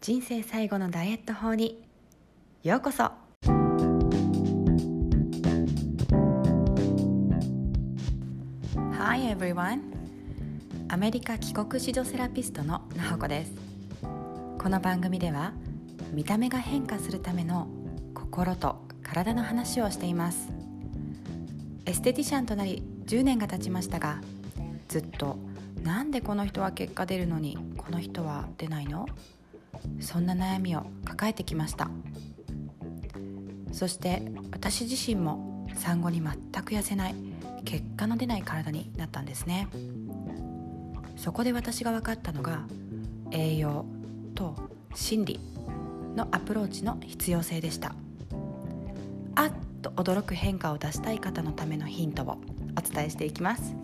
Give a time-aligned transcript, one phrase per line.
[0.00, 1.82] 人生最後のダイエット法に。
[2.62, 3.10] ようこそ。
[8.92, 9.80] Hi everyone.
[10.88, 13.52] アメリカ帰国子女セラピストのなほこです。
[14.58, 15.52] この番組では
[16.12, 17.66] 見た目が変化するための
[18.14, 20.50] 心と体の話をしています。
[21.86, 24.20] エステティシャンとなり10年が経ちましたが
[24.88, 25.38] ずっと
[25.82, 29.06] なんでこの人は結果出るのにこの人は出ないの？
[30.00, 31.90] そんな悩みを抱えてきました。
[33.72, 34.22] そして
[34.52, 36.32] 私自身も産後に全
[36.62, 37.14] く痩せない
[37.64, 39.68] 結果の出ない体になったんですね。
[41.16, 42.66] そこで私が分かったのが
[43.30, 43.84] 栄養
[44.34, 44.54] と
[44.94, 45.40] 心理
[46.14, 47.94] のアプローチの必要性でした。
[49.34, 52.38] あっと驚く変化を出したい方のためのヒントを
[52.78, 53.74] お伝えしていきます。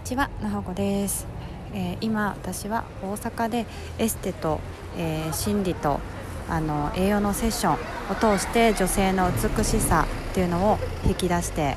[0.00, 1.26] にちはなほこです、
[1.74, 3.66] えー、今私は大阪で
[3.98, 4.58] エステと、
[4.96, 6.00] えー、心理と
[6.48, 11.76] あの栄養のセッションを通して女性の美しさっていうのを引き出して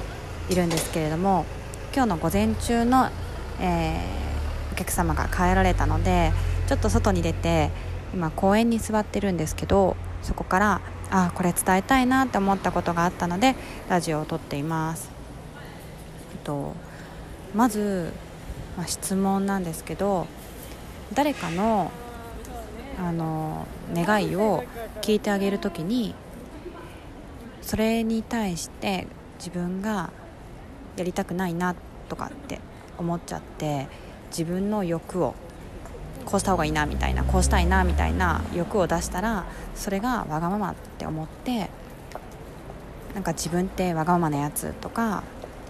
[0.49, 1.45] いるんですけれども
[1.93, 3.09] 今日の午前中の、
[3.59, 6.31] えー、お客様が帰られたので
[6.67, 7.71] ちょっと外に出て
[8.13, 10.81] 今公園に座ってるんですけどそこから
[11.11, 13.57] あこれ伝えたいなって思ったことがあったので
[13.89, 15.11] ラジオを撮っています。
[16.31, 16.73] えっと
[17.53, 18.11] まず、
[18.77, 20.27] まあ、質問なんですけど
[21.13, 21.91] 誰かの
[22.97, 24.63] あの願いを
[25.01, 26.13] 聞いてあげる時に
[27.61, 29.07] それに対して
[29.39, 30.11] 自分が
[30.95, 31.75] やりたくないな
[32.07, 32.59] とかって
[32.99, 33.87] 思っちゃって
[34.29, 35.33] 自分の欲を
[36.25, 41.69] こうした方がいいなみたいなこうしたいなみたいな欲を出したらそれがわがままって思って
[43.13, 45.23] なんか自分ってわがままなやつとか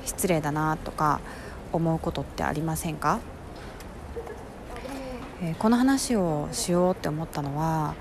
[0.06, 1.22] 失礼だなとか
[1.74, 3.20] 思うことってありませんか、
[5.42, 7.96] えー、この話をしようって思ったのは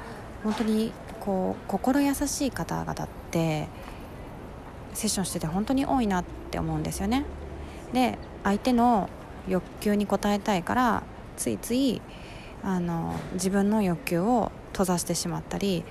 [0.44, 3.68] 本当にこう心優しい方々って
[4.94, 7.24] セッションしてて本当に多いなって思うんですよね。
[7.92, 9.08] で相手の
[9.48, 11.02] 欲求に応えたいから
[11.36, 12.00] ついつい
[12.62, 15.84] あの自分の欲求を閉ざしてしまったり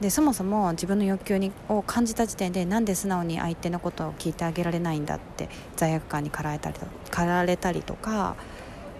[0.00, 8.36] でそもそも自分の欲求にを感じた時点でなんで素直に相手のことを聞いてあげられないんだって罪悪感に駆られたりと駆られたりとか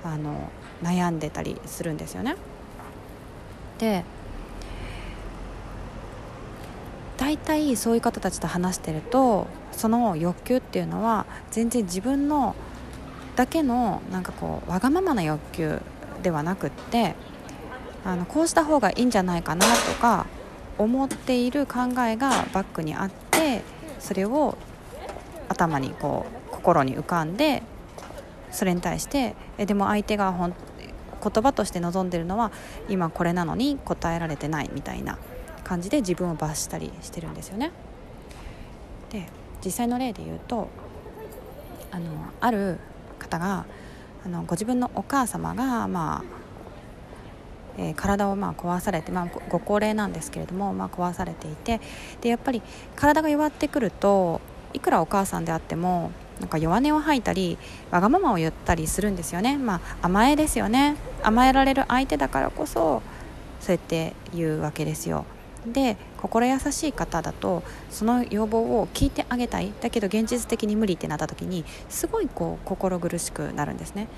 [0.02, 0.50] あの
[0.82, 2.36] 悩んでたりするんですよね。
[3.78, 4.04] で
[7.16, 12.54] 大体そういう方たちと話してるとその欲求っていうのは全然自分の
[13.36, 15.80] だけのなんかこうわがままな欲求
[16.22, 17.14] ではなくって
[18.04, 20.26] あのこうした方がいいんじゃないかなとか
[20.78, 23.62] 思っている考えがバックにあって
[23.98, 24.56] それを
[25.48, 27.62] 頭にこう心に浮かんで
[28.50, 30.54] それに対してえでも相手がほん
[31.20, 32.52] 言葉として望んでるのは
[32.88, 35.18] 今これなのに答えられてないみたいな
[35.64, 37.72] 感じで自分を罰したりしてるんですよね。
[39.10, 39.26] で
[39.64, 40.68] 実際の例で言うと
[41.90, 42.78] あのある
[43.18, 43.66] 方が
[44.24, 46.47] あのご自分のお母様が、まあ
[47.78, 51.80] えー、体をまあ壊されて、まあ、ご高齢なんですけれども、まあ、壊されていて
[52.20, 52.60] でやっぱり
[52.96, 54.40] 体が弱ってくると
[54.74, 57.58] いくらお母さんであってもなんか弱音を吐いたり
[57.90, 60.96] わがままを言ったりするんですよね、まあ、甘えですよね。
[61.22, 63.02] 甘えられる相手だからこそ
[63.60, 65.24] そうやって言うわけですよ。
[65.66, 69.72] で心優しい方だとその要望を聞いてあげたい。
[69.80, 74.08] だけど現実的に無理ってなった時にすごいこう心苦しくなるんですね。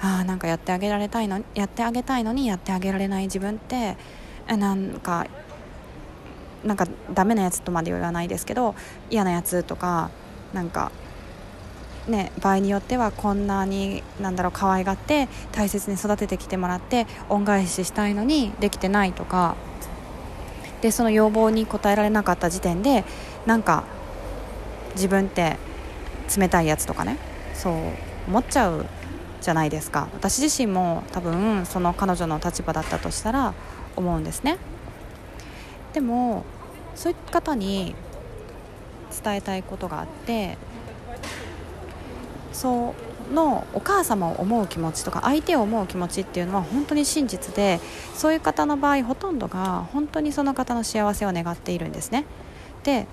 [0.00, 3.96] あなんかやってあげられたいのやってあげたいのにやってあげられない自分って
[4.48, 5.26] なんか
[6.64, 8.74] なんかダメなやつとまで言わないですけど
[9.10, 10.10] 嫌なやつとか
[10.52, 10.90] なんか
[12.08, 19.56] ね場合によってはこんなになんだろう可愛がって大切に育ててきてもらって恩返ししたいのにできてないとか
[20.82, 23.04] でその要望に応えられなかった時点で
[23.46, 23.84] なんか
[24.94, 25.56] 自分って
[26.36, 27.18] 冷たいやつとかね
[27.54, 27.74] そう
[28.28, 28.86] 思っちゃう
[29.46, 30.08] じゃないですか。
[30.12, 33.54] 私自身も多分その彼女の立場だったとしたら
[33.94, 34.58] 思うんですね。
[35.92, 36.44] でも
[36.96, 37.94] そういう方に
[39.24, 40.58] 伝えたいことがあって
[42.52, 42.94] そ
[43.32, 47.78] のお母様を思う気持ちとか相手を思う気持ちっていうのは本当に真実で
[48.14, 52.24] そういう方の場合ほとんどが本当にその方の幸せを願っているんですね。
[52.82, 53.06] で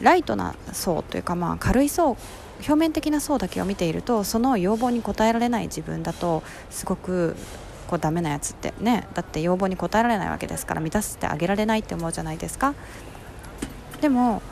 [0.00, 2.16] ライトな層というかまあ軽い層
[2.58, 7.36] 表面的な層だけを見ているとその要望に応えられない自分だとすごく
[7.86, 12.74] こうダメなやつってねだって要望に応えられないわけですから満たしてあげられないって思うじゃないですか。
[14.00, 14.42] でも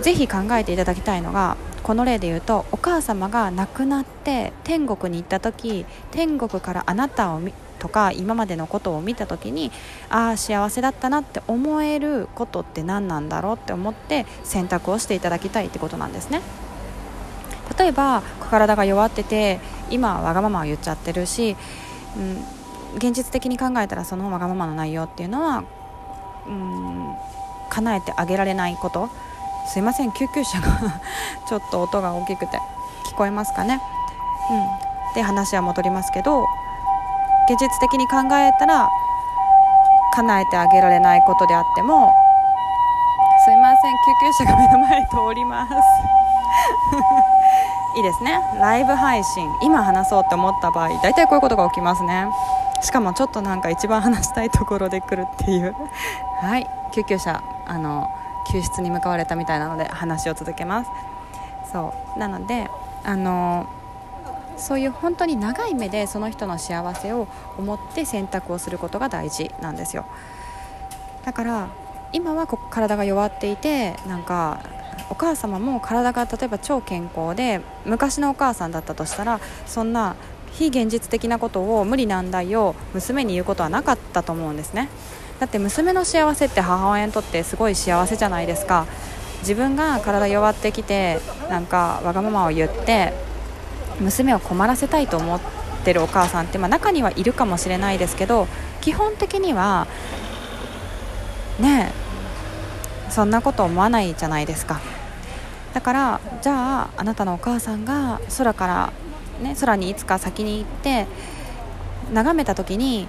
[0.00, 7.40] ぜひ考えていただきたいのがこの例で言うとお母様が亡くなって天国に行った時天国からあなたを
[7.84, 9.70] とか今までのことを見た時に
[10.08, 16.40] ああ幸せだったなって思えることって何なんだろうって思って選択をしていただきたいってことなんですね。
[17.78, 19.60] 例えば体が弱ってて
[19.90, 21.56] 今はわがままを言っちゃってるし、
[22.16, 25.62] うん、現実的に考えたらそのわがままの内容っていうのは、
[26.46, 27.14] うん、
[27.68, 29.10] 叶えてあげられないこと。
[29.66, 31.00] すいません救急車が
[31.48, 32.58] ちょっと音が大きくて
[33.06, 33.80] 聞こえますかね、
[34.50, 36.44] うん、で話は戻りますけど
[37.48, 38.88] 現実的に考えたら
[40.14, 42.14] 叶えてあげられないことであっても
[43.44, 45.74] すいません救急車が目の前通ります。
[47.96, 48.40] いいですね。
[48.58, 52.26] ライブ配信今話そうって思った場合大体こういうことが起きますね。
[52.80, 55.76] しかもちょっとなんか一番話したいところで来るっていう。
[56.40, 56.66] はい。
[56.92, 58.08] 救急車あの
[58.50, 60.90] 救出に向かわれたみたいなので話を続けます。
[61.70, 62.18] そう。
[62.18, 62.70] なので
[63.04, 63.66] あの
[64.56, 67.28] そういう本当に長い目でその人の幸せを
[67.58, 70.06] 思って選択をすることが大事なんですよ。
[71.24, 71.68] だから
[72.12, 74.60] 今は体が弱っていてなんか
[75.10, 80.16] お母様も体が例えば超健康で昔のお母さんだったとしたらそんな
[80.52, 84.88] 非現実的なことを無理難題を娘に言うことはなかったと思うんですね。
[85.40, 88.86] だって娘の幸せって母親にとってすごい幸せじゃないですか。
[89.40, 93.12] 自分が体弱ってきてなんかわがままを言って
[94.00, 95.40] 娘を困らせたいと思っ
[95.84, 98.46] てるお母さんって、まあ、中にはいるかもしれないですけど
[98.80, 99.86] 基本的には
[101.60, 101.92] ね
[103.10, 104.80] そんなこと思わないじゃないですか。
[105.72, 108.92] だからじゃああなたのお母さんが空から、
[109.42, 111.06] ね、空にいつか先に行って
[112.12, 113.08] 眺めた時に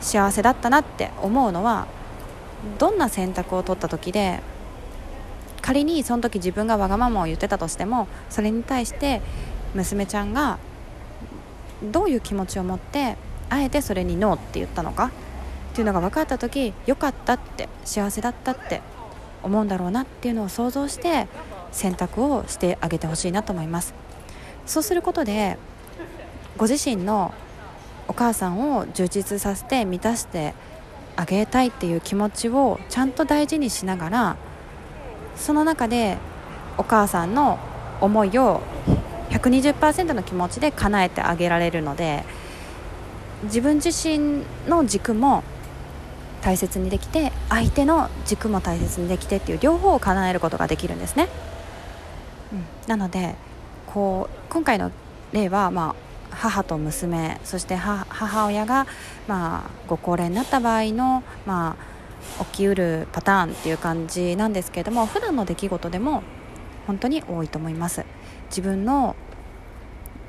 [0.00, 1.88] 幸せだったなって思うのは
[2.78, 4.40] どんな選択を取った時で
[5.62, 9.20] 仮にその時自分がわがままを言ってたとしてもそれに対して
[9.74, 10.58] 娘ちゃんが
[11.82, 13.16] どういう気持ちを持って
[13.50, 15.06] あえてそれにノーって言ったのか？
[15.06, 15.10] っ
[15.74, 18.80] ていうのが分かった時良かったって幸せだったって
[19.42, 21.26] 思うんだろうなっていうのを想像して
[21.72, 23.92] 選択をしてあげてほしいなと思います。
[24.66, 25.58] そうすることで
[26.56, 27.34] ご自身の
[28.06, 30.54] お母さんを充実させて満たして
[31.16, 34.36] あげたいっていう気持ちをちゃんと大事にしながら
[35.36, 36.18] その中で
[36.78, 37.58] お母さんの
[38.00, 38.62] 思いを
[39.34, 42.24] 120%の気持ちで叶えてあげられるので
[43.44, 45.42] 自分自身の軸も
[46.40, 51.28] 大切にできて相手の軸も大切にできてっていう両方を叶えることができるんですね、
[52.52, 53.34] うん、なので
[53.86, 54.92] こう今回の
[55.32, 55.94] 例は、ま
[56.30, 58.86] あ、母と娘そして母親が、
[59.26, 61.76] まあ、ご高齢になった場合の、ま
[62.40, 66.22] あ、起きうるパターンっていう感じなんですけれども普段の出来事でも
[66.86, 68.04] 本当に多いと思います。
[68.48, 69.16] 自分の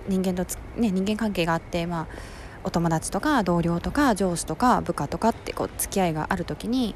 [0.07, 0.45] 人間と
[0.77, 2.07] ね、人間関係があって、まあ、
[2.63, 6.95] お友達とか同僚とか上司とか部下とかってこう付き合いがある時に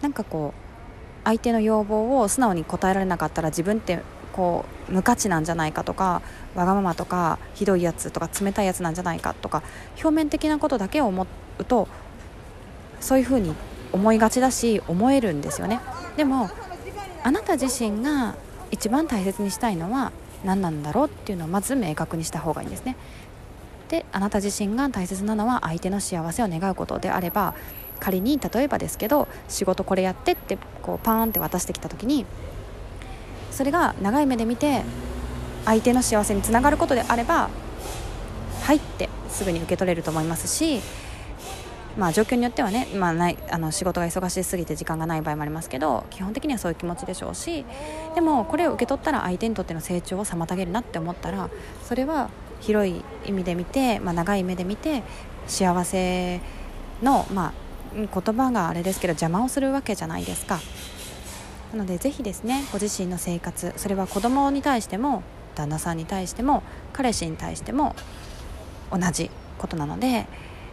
[0.00, 4.00] なんかこう相手の要望を素直に応えられなかったら自分って
[4.32, 6.22] こう無価値なんじゃないかとか
[6.54, 9.64] わがままとかひどいやつとか冷たいやつなんじゃないかとか
[9.96, 11.26] 表面的なことだけを思
[11.58, 11.88] うと
[13.00, 13.54] そういうふうに
[13.92, 15.80] 思いがちだし思えるんですよね。
[16.16, 16.48] でも
[17.24, 18.36] あなた自身が
[18.76, 20.12] 一番大切にしたいのは
[20.44, 22.94] 何なんだろうっていうのをまず明確にした方がいいんですね。
[23.88, 27.54] であなた自身が大切なのは相手の幸せを願うことであれば
[28.00, 32.26] 仮に例えばですけど仕事これやってってこうパーンって渡してきた時に
[33.52, 34.82] それが長い目で見て
[35.64, 37.48] 相手の幸せにつながることであれば
[38.62, 40.80] はいってすぐに受け取れると思いますし
[41.96, 47.64] まあ、状況によってはね、まあ、ないあの仕事が忙しすぎて時間がない場合もありますけど基本的にはそういう気持ちでしょうし
[48.14, 51.48] でもこれを受け取ったら相手にとっての成長を妨げるなって思ったら
[51.84, 52.28] それは
[52.60, 55.02] 広い意味で見て、まあ、長い目で見て
[55.46, 56.40] 幸せ
[57.02, 57.52] の、まあ、
[57.94, 60.60] 言葉があれですけど邪魔をするわけじゃないですか。
[61.72, 65.24] なのでぜひですねご自身の生活それは子供に対しても
[65.56, 66.62] 旦那さんに対しても
[66.92, 67.96] 彼氏に対しても
[68.92, 70.26] 同じことなので、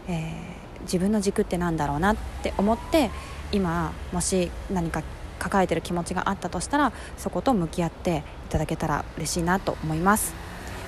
[0.08, 3.10] えー自分の軸って何だろうなって思って
[3.52, 5.04] 今もし何か
[5.40, 10.34] 抱えてる気持ちがあったとしたらそこと向き合っていただけたら嬉しいなと思います。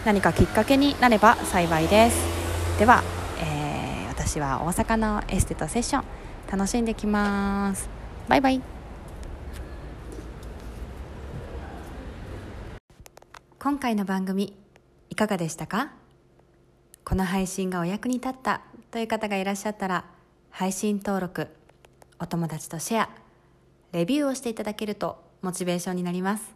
[0.05, 2.17] 何かきっかけになれば幸いです。
[2.79, 3.03] では、
[3.41, 6.03] えー、私は大阪のエステとセッション
[6.51, 7.89] 楽しんできます。
[8.27, 8.61] バイバイ。
[13.59, 14.55] 今回の番組
[15.09, 15.91] いかがでしたか？
[17.03, 18.61] この配信がお役に立った
[18.95, 20.05] という方がいらっしゃったら
[20.51, 21.49] 配信登録
[22.17, 23.09] お友達とシェア
[23.91, 26.55] レビューをしていただけるとモチベーションになります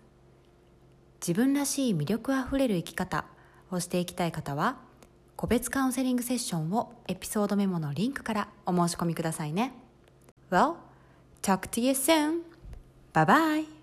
[1.19, 3.25] 自分らしい魅力あふれる生き方
[3.71, 4.77] をしていきたい方は
[5.35, 9.73] 個別カウンセリングセッションをエピソードメモのリンクからお申し込みくださいね。
[10.49, 10.75] Well,
[11.41, 12.43] talk to you soon.
[13.11, 13.78] Bye bye.